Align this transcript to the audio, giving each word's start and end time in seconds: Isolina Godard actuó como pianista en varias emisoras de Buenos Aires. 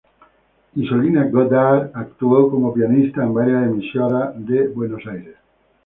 Isolina 0.73 1.25
Godard 1.29 1.91
actuó 1.93 2.49
como 2.49 2.73
pianista 2.73 3.21
en 3.21 3.35
varias 3.35 3.67
emisoras 3.67 4.33
de 4.35 4.67
Buenos 4.69 5.05
Aires. 5.05 5.35